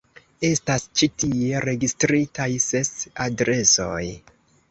[0.47, 2.91] Estas ĉi tie registritaj ses
[3.29, 4.03] adresoj.